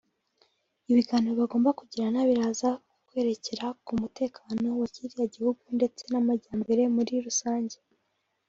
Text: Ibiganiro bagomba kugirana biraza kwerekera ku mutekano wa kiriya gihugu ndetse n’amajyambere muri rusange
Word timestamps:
Ibiganiro 0.91 1.33
bagomba 1.41 1.77
kugirana 1.79 2.19
biraza 2.29 2.69
kwerekera 3.07 3.65
ku 3.85 3.91
mutekano 4.01 4.67
wa 4.79 4.87
kiriya 4.93 5.25
gihugu 5.33 5.63
ndetse 5.77 6.01
n’amajyambere 6.11 6.81
muri 6.95 7.13
rusange 7.27 7.77